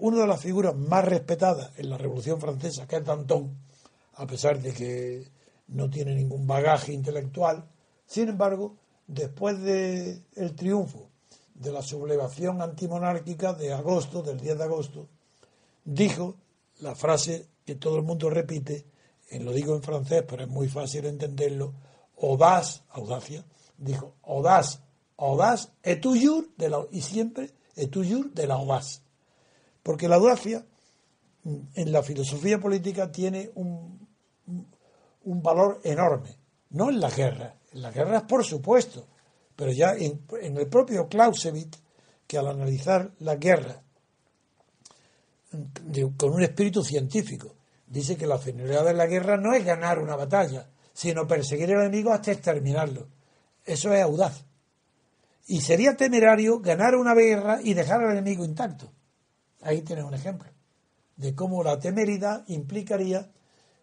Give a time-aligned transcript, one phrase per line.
[0.00, 3.56] una de las figuras más respetadas en la Revolución Francesa, que es Danton,
[4.14, 5.24] a pesar de que
[5.68, 7.64] no tiene ningún bagaje intelectual,
[8.06, 8.76] sin embargo,
[9.06, 11.08] después del el triunfo
[11.54, 15.08] de la sublevación antimonárquica de agosto, del 10 de agosto,
[15.84, 16.36] dijo
[16.80, 18.86] la frase que todo el mundo repite,
[19.38, 21.72] lo digo en francés, pero es muy fácil entenderlo,
[22.20, 23.44] audaz, audacia,
[23.78, 24.80] dijo audaz,
[25.16, 28.56] audaz, et toujours, de la, y siempre, et toujours de la.
[29.82, 30.64] Porque la audacia
[31.44, 34.06] en la filosofía política tiene un,
[35.24, 36.36] un valor enorme,
[36.70, 39.06] no en la guerra, en la guerra por supuesto,
[39.56, 41.78] pero ya en, en el propio Clausewitz,
[42.26, 43.82] que al analizar la guerra
[46.16, 50.14] con un espíritu científico, dice que la finalidad de la guerra no es ganar una
[50.14, 53.08] batalla, sino perseguir al enemigo hasta exterminarlo.
[53.64, 54.44] Eso es audaz.
[55.48, 58.92] Y sería temerario ganar una guerra y dejar al enemigo intacto.
[59.62, 60.50] Ahí tienes un ejemplo
[61.16, 63.30] de cómo la temeridad implicaría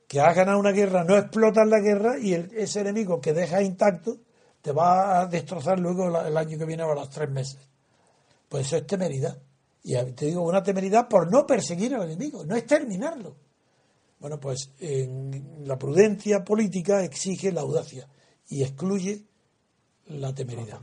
[0.08, 4.18] que has ganado una guerra, no explotas la guerra y ese enemigo que dejas intacto
[4.62, 7.60] te va a destrozar luego el año que viene o a los tres meses.
[8.50, 9.38] Pues eso es temeridad.
[9.84, 13.36] Y te digo, una temeridad por no perseguir al enemigo, no exterminarlo.
[14.20, 14.72] Bueno, pues
[15.64, 18.08] la prudencia política exige la audacia
[18.50, 19.26] y excluye
[20.08, 20.80] la temeridad.